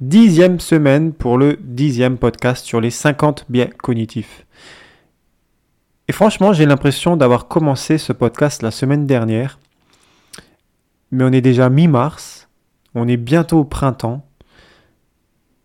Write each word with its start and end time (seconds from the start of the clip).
dixième 0.00 0.60
semaine 0.60 1.12
pour 1.12 1.36
le 1.36 1.58
dixième 1.60 2.16
podcast 2.16 2.64
sur 2.64 2.80
les 2.80 2.90
50 2.90 3.44
biais 3.50 3.68
cognitifs. 3.68 4.46
Et 6.08 6.12
franchement, 6.12 6.54
j'ai 6.54 6.64
l'impression 6.64 7.18
d'avoir 7.18 7.48
commencé 7.48 7.98
ce 7.98 8.14
podcast 8.14 8.62
la 8.62 8.70
semaine 8.70 9.06
dernière, 9.06 9.58
mais 11.10 11.24
on 11.24 11.32
est 11.32 11.42
déjà 11.42 11.68
mi-mars, 11.68 12.48
on 12.94 13.08
est 13.08 13.18
bientôt 13.18 13.58
au 13.58 13.64
printemps, 13.64 14.26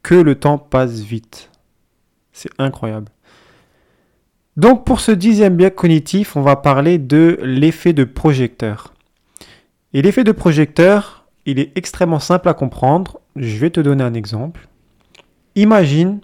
que 0.03 0.15
le 0.15 0.35
temps 0.35 0.57
passe 0.57 0.99
vite. 0.99 1.49
C'est 2.33 2.51
incroyable. 2.57 3.07
Donc 4.57 4.85
pour 4.85 4.99
ce 4.99 5.11
dixième 5.11 5.55
biais 5.55 5.71
cognitif, 5.71 6.35
on 6.35 6.41
va 6.41 6.57
parler 6.57 6.97
de 6.97 7.39
l'effet 7.41 7.93
de 7.93 8.03
projecteur. 8.03 8.93
Et 9.93 10.01
l'effet 10.01 10.25
de 10.25 10.33
projecteur, 10.33 11.24
il 11.45 11.59
est 11.59 11.71
extrêmement 11.77 12.19
simple 12.19 12.49
à 12.49 12.53
comprendre. 12.53 13.19
Je 13.35 13.57
vais 13.57 13.69
te 13.69 13.79
donner 13.79 14.03
un 14.03 14.13
exemple. 14.13 14.67
Imagine... 15.55 16.19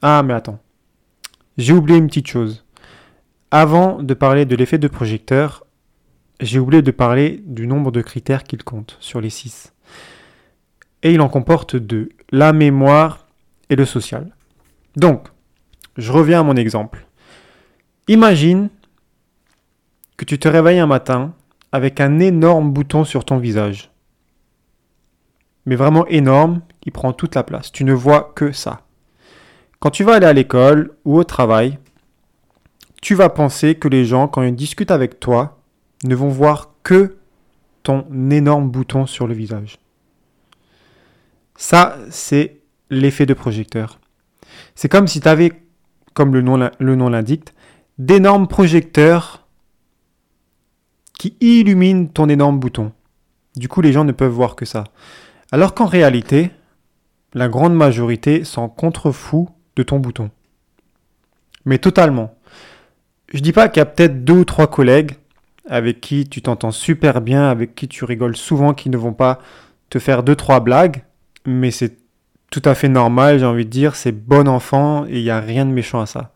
Ah 0.00 0.22
mais 0.22 0.34
attends. 0.34 0.58
J'ai 1.58 1.72
oublié 1.72 1.98
une 1.98 2.08
petite 2.08 2.26
chose. 2.26 2.64
Avant 3.50 4.02
de 4.02 4.14
parler 4.14 4.46
de 4.46 4.56
l'effet 4.56 4.78
de 4.78 4.88
projecteur, 4.88 5.64
j'ai 6.40 6.58
oublié 6.58 6.82
de 6.82 6.90
parler 6.90 7.42
du 7.46 7.66
nombre 7.66 7.92
de 7.92 8.00
critères 8.00 8.44
qu'il 8.44 8.64
compte 8.64 8.96
sur 8.98 9.20
les 9.20 9.30
6. 9.30 9.72
Et 11.02 11.12
il 11.12 11.20
en 11.20 11.28
comporte 11.28 11.76
deux, 11.76 12.08
la 12.30 12.52
mémoire 12.52 13.26
et 13.70 13.76
le 13.76 13.84
social. 13.84 14.34
Donc, 14.96 15.28
je 15.96 16.10
reviens 16.10 16.40
à 16.40 16.42
mon 16.42 16.56
exemple. 16.56 17.06
Imagine 18.08 18.70
que 20.16 20.24
tu 20.24 20.38
te 20.38 20.48
réveilles 20.48 20.80
un 20.80 20.86
matin 20.86 21.34
avec 21.72 22.00
un 22.00 22.20
énorme 22.20 22.70
bouton 22.70 23.04
sur 23.04 23.24
ton 23.24 23.38
visage. 23.38 23.90
Mais 25.64 25.76
vraiment 25.76 26.06
énorme, 26.06 26.60
il 26.84 26.92
prend 26.92 27.12
toute 27.12 27.34
la 27.34 27.42
place. 27.42 27.72
Tu 27.72 27.84
ne 27.84 27.92
vois 27.92 28.32
que 28.34 28.52
ça. 28.52 28.82
Quand 29.80 29.90
tu 29.90 30.04
vas 30.04 30.14
aller 30.14 30.26
à 30.26 30.32
l'école 30.32 30.96
ou 31.04 31.16
au 31.16 31.24
travail, 31.24 31.78
tu 33.00 33.14
vas 33.14 33.28
penser 33.28 33.74
que 33.74 33.88
les 33.88 34.04
gens, 34.04 34.28
quand 34.28 34.42
ils 34.42 34.54
discutent 34.54 34.90
avec 34.90 35.18
toi, 35.18 35.58
ne 36.04 36.14
vont 36.14 36.28
voir 36.28 36.70
que 36.82 37.16
ton 37.82 38.04
énorme 38.30 38.70
bouton 38.70 39.06
sur 39.06 39.26
le 39.26 39.34
visage. 39.34 39.78
Ça, 41.56 41.96
c'est 42.10 42.60
l'effet 42.90 43.26
de 43.26 43.34
projecteur. 43.34 43.98
C'est 44.74 44.88
comme 44.88 45.08
si 45.08 45.20
tu 45.20 45.28
avais 45.28 45.52
comme 46.14 46.34
le 46.34 46.42
nom, 46.42 46.70
le 46.78 46.96
nom 46.96 47.08
l'indique, 47.08 47.48
d'énormes 47.98 48.48
projecteurs 48.48 49.41
qui 51.22 51.36
illuminent 51.40 52.08
ton 52.08 52.28
énorme 52.28 52.58
bouton. 52.58 52.90
Du 53.54 53.68
coup, 53.68 53.80
les 53.80 53.92
gens 53.92 54.02
ne 54.02 54.10
peuvent 54.10 54.32
voir 54.32 54.56
que 54.56 54.64
ça. 54.64 54.82
Alors 55.52 55.72
qu'en 55.72 55.86
réalité, 55.86 56.50
la 57.32 57.46
grande 57.46 57.76
majorité 57.76 58.42
s'en 58.42 58.68
contrefout 58.68 59.46
de 59.76 59.84
ton 59.84 60.00
bouton. 60.00 60.32
Mais 61.64 61.78
totalement. 61.78 62.34
Je 63.32 63.38
dis 63.38 63.52
pas 63.52 63.68
qu'il 63.68 63.78
y 63.78 63.82
a 63.82 63.86
peut-être 63.86 64.24
deux 64.24 64.38
ou 64.38 64.44
trois 64.44 64.66
collègues 64.66 65.12
avec 65.68 66.00
qui 66.00 66.28
tu 66.28 66.42
t'entends 66.42 66.72
super 66.72 67.20
bien, 67.20 67.48
avec 67.48 67.76
qui 67.76 67.86
tu 67.86 68.04
rigoles 68.04 68.36
souvent, 68.36 68.74
qui 68.74 68.90
ne 68.90 68.96
vont 68.96 69.12
pas 69.12 69.38
te 69.90 70.00
faire 70.00 70.24
deux, 70.24 70.34
trois 70.34 70.58
blagues, 70.58 71.04
mais 71.46 71.70
c'est 71.70 71.98
tout 72.50 72.62
à 72.64 72.74
fait 72.74 72.88
normal, 72.88 73.38
j'ai 73.38 73.46
envie 73.46 73.64
de 73.64 73.70
dire, 73.70 73.94
c'est 73.94 74.10
bon 74.10 74.48
enfant 74.48 75.06
et 75.06 75.18
il 75.18 75.22
n'y 75.22 75.30
a 75.30 75.38
rien 75.38 75.66
de 75.66 75.70
méchant 75.70 76.00
à 76.00 76.06
ça. 76.06 76.32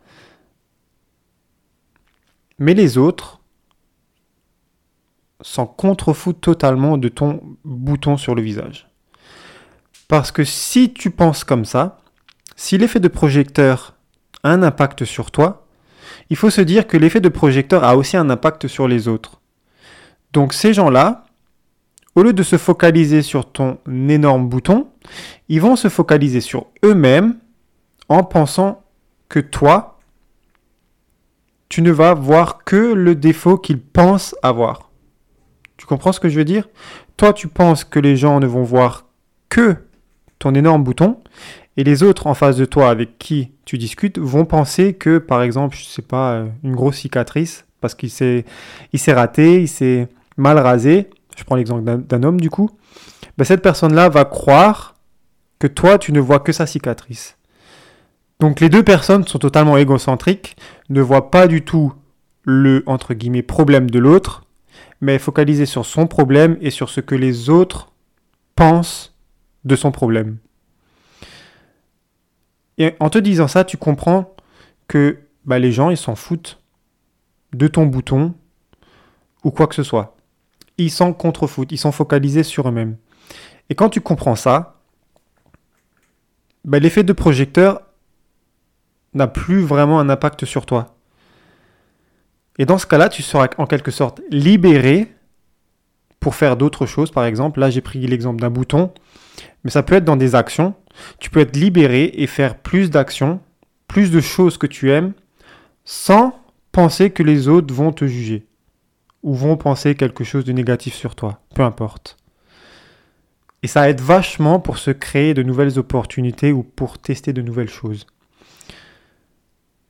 Mais 2.61 2.73
les 2.73 2.99
autres 2.99 3.36
s'en 5.47 5.65
contrefoutent 5.65 6.41
totalement 6.41 6.99
de 6.99 7.07
ton 7.07 7.41
bouton 7.65 8.17
sur 8.17 8.35
le 8.35 8.43
visage. 8.43 8.89
Parce 10.09 10.33
que 10.33 10.43
si 10.43 10.93
tu 10.93 11.13
penses 11.13 11.45
comme 11.45 11.65
ça, 11.65 11.99
si 12.57 12.77
l'effet 12.77 12.99
de 12.99 13.07
projecteur 13.07 13.95
a 14.43 14.51
un 14.51 14.65
impact 14.65 15.05
sur 15.05 15.31
toi, 15.31 15.69
il 16.31 16.37
faut 16.37 16.51
se 16.51 16.61
dire 16.61 16.89
que 16.89 16.97
l'effet 16.97 17.21
de 17.21 17.29
projecteur 17.29 17.85
a 17.85 17.97
aussi 17.97 18.17
un 18.17 18.29
impact 18.29 18.67
sur 18.67 18.89
les 18.89 19.07
autres. 19.07 19.41
Donc 20.33 20.53
ces 20.53 20.75
gens-là, 20.75 21.27
au 22.17 22.25
lieu 22.25 22.33
de 22.33 22.43
se 22.43 22.59
focaliser 22.59 23.23
sur 23.23 23.53
ton 23.53 23.79
énorme 23.87 24.49
bouton, 24.49 24.89
ils 25.49 25.61
vont 25.61 25.77
se 25.77 25.89
focaliser 25.89 26.41
sur 26.41 26.67
eux-mêmes 26.85 27.37
en 28.09 28.25
pensant 28.25 28.83
que 29.29 29.39
toi, 29.39 30.01
tu 31.69 31.83
ne 31.83 31.93
vas 31.93 32.15
voir 32.15 32.65
que 32.65 32.95
le 32.95 33.15
défaut 33.15 33.59
qu'ils 33.59 33.81
pensent 33.81 34.35
avoir. 34.43 34.86
Tu 35.77 35.87
comprends 35.87 36.13
ce 36.13 36.21
que 36.21 36.29
je 36.29 36.39
veux 36.39 36.45
dire? 36.45 36.69
Toi, 37.17 37.33
tu 37.33 37.49
penses 37.49 37.85
que 37.85 37.99
les 37.99 38.17
gens 38.17 38.41
ne 38.41 38.47
vont 38.47 38.63
voir 38.63 39.07
que 39.49 39.77
ton 40.39 40.55
énorme 40.55 40.85
bouton 40.85 41.19
et 41.77 41.85
les 41.85 42.03
autres 42.03 42.27
en 42.27 42.35
face 42.35 42.57
de 42.57 42.65
toi 42.65 42.91
avec 42.91 43.19
qui 43.19 43.53
tu 43.65 43.79
discutes 43.79 44.19
vont 44.19 44.45
penser 44.45 44.95
que, 44.95 45.19
par 45.19 45.43
exemple, 45.43 45.77
je 45.77 45.85
sais 45.85 46.03
pas, 46.03 46.45
une 46.65 46.75
grosse 46.75 46.97
cicatrice 46.99 47.65
parce 47.81 47.95
qu'il 47.95 48.11
s'est, 48.11 48.45
il 48.93 48.99
s'est 48.99 49.13
raté, 49.13 49.63
il 49.63 49.69
s'est 49.69 50.09
mal 50.37 50.59
rasé. 50.59 51.11
Je 51.37 51.45
prends 51.45 51.57
l'exemple 51.57 51.83
d'un 51.83 52.23
homme 52.23 52.41
du 52.41 52.49
coup, 52.49 52.71
ben, 53.37 53.45
cette 53.45 53.63
personne-là 53.63 54.09
va 54.09 54.25
croire 54.25 54.95
que 55.59 55.67
toi, 55.67 55.99
tu 55.99 56.13
ne 56.13 56.21
vois 56.21 56.39
que 56.39 56.53
sa 56.53 56.67
cicatrice. 56.67 57.37
Donc 58.41 58.61
les 58.61 58.69
deux 58.69 58.83
personnes 58.83 59.27
sont 59.27 59.39
totalement 59.39 59.77
égocentriques, 59.77 60.57
ne 60.91 61.01
voient 61.01 61.31
pas 61.31 61.47
du 61.47 61.63
tout 61.63 61.93
le 62.43 62.83
entre 62.87 63.15
guillemets 63.15 63.43
problème 63.43 63.91
de 63.91 63.99
l'autre, 63.99 64.46
mais 65.01 65.19
focalisées 65.19 65.67
sur 65.67 65.85
son 65.85 66.07
problème 66.07 66.57
et 66.61 66.71
sur 66.71 66.89
ce 66.89 67.01
que 67.01 67.15
les 67.15 67.51
autres 67.51 67.93
pensent 68.55 69.15
de 69.65 69.77
son 69.77 69.93
problème. 69.93 70.39
Et 72.79 72.95
en 73.01 73.11
te 73.11 73.19
disant 73.19 73.49
ça, 73.49 73.65
tu 73.65 73.77
comprends 73.77 74.35
que 74.89 75.19
bah, 75.45 75.59
les 75.59 75.73
gens, 75.73 75.91
ils 75.91 75.97
s'en 75.97 76.15
foutent 76.15 76.61
de 77.53 77.69
ton 77.69 77.87
bouton 77.87 78.35
ou 79.45 79.51
quoi 79.51 79.67
que 79.67 79.75
ce 79.75 79.83
soit 79.83 80.17
ils 80.79 80.91
s'en 80.91 81.13
contrefoutent, 81.13 81.73
ils 81.73 81.79
sont 81.79 81.93
focalisés 81.93 82.43
sur 82.43 82.69
eux-mêmes. 82.69 82.97
Et 83.71 83.75
quand 83.75 83.89
tu 83.89 84.01
comprends 84.01 84.37
ça, 84.37 84.81
ben, 86.65 86.83
l'effet 86.83 87.03
de 87.03 87.13
projecteur 87.13 87.81
n'a 89.15 89.27
plus 89.27 89.61
vraiment 89.61 89.99
un 90.01 90.09
impact 90.09 90.45
sur 90.45 90.67
toi. 90.67 90.96
Et 92.59 92.67
dans 92.67 92.79
ce 92.79 92.87
cas-là, 92.87 93.09
tu 93.09 93.23
seras 93.23 93.49
en 93.59 93.67
quelque 93.67 93.91
sorte 93.91 94.21
libéré 94.31 95.13
pour 96.21 96.35
faire 96.35 96.57
d'autres 96.57 96.87
choses. 96.87 97.11
Par 97.11 97.25
exemple, 97.25 97.61
là 97.61 97.71
j'ai 97.71 97.81
pris 97.81 98.07
l'exemple 98.07 98.41
d'un 98.41 98.51
bouton, 98.51 98.93
mais 99.65 99.71
ça 99.71 99.83
peut 99.83 99.95
être 99.95 100.05
dans 100.05 100.17
des 100.17 100.35
actions. 100.35 100.75
Tu 101.19 101.31
peux 101.31 101.41
être 101.41 101.57
libéré 101.57 102.11
et 102.15 102.27
faire 102.27 102.57
plus 102.57 102.91
d'actions, 102.91 103.41
plus 103.87 104.11
de 104.11 104.21
choses 104.21 104.57
que 104.57 104.67
tu 104.67 104.91
aimes, 104.91 105.13
sans 105.85 106.41
penser 106.73 107.11
que 107.11 107.23
les 107.23 107.49
autres 107.49 107.73
vont 107.73 107.93
te 107.93 108.07
juger 108.07 108.47
ou 109.23 109.35
vont 109.35 109.57
penser 109.57 109.95
quelque 109.95 110.25
chose 110.25 110.45
de 110.45 110.53
négatif 110.53 110.95
sur 110.95 111.15
toi, 111.15 111.41
peu 111.55 111.63
importe. 111.63 112.17
Et 113.63 113.67
ça 113.67 113.89
aide 113.89 114.01
vachement 114.01 114.61
pour 114.61 114.79
se 114.79 114.91
créer 114.91 115.35
de 115.35 115.43
nouvelles 115.43 115.79
opportunités 115.79 116.53
ou 116.53 116.63
pour 116.63 116.99
tester 116.99 117.33
de 117.33 117.43
nouvelles 117.43 117.69
choses. 117.69 118.07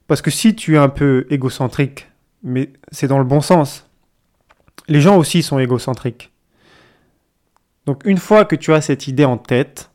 Parce 0.06 0.22
que 0.22 0.31
si 0.31 0.55
tu 0.55 0.75
es 0.75 0.78
un 0.78 0.88
peu 0.88 1.26
égocentrique, 1.31 2.09
mais 2.46 2.72
c'est 2.92 3.08
dans 3.08 3.18
le 3.18 3.24
bon 3.24 3.40
sens, 3.40 3.90
les 4.88 5.00
gens 5.00 5.18
aussi 5.18 5.42
sont 5.42 5.58
égocentriques. 5.58 6.32
Donc 7.86 8.02
une 8.04 8.18
fois 8.18 8.44
que 8.44 8.56
tu 8.56 8.72
as 8.72 8.80
cette 8.80 9.08
idée 9.08 9.24
en 9.24 9.36
tête, 9.36 9.90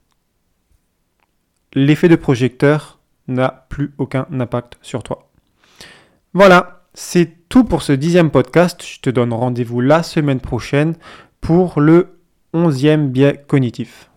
l'effet 1.73 2.09
de 2.09 2.17
projecteur 2.17 2.99
n'a 3.27 3.65
plus 3.69 3.93
aucun 3.97 4.27
impact 4.31 4.77
sur 4.81 5.01
toi. 5.01 5.31
Voilà, 6.33 6.83
c'est 6.93 7.47
tout 7.47 7.63
pour 7.63 7.83
ce 7.83 7.93
dixième 7.93 8.31
podcast. 8.31 8.83
Je 8.85 8.99
te 8.99 9.09
donne 9.09 9.31
rendez-vous 9.31 9.79
la 9.79 10.03
semaine 10.03 10.41
prochaine 10.41 10.95
pour 11.39 11.79
le 11.79 12.19
onzième 12.53 13.09
biais 13.09 13.45
cognitif. 13.47 14.10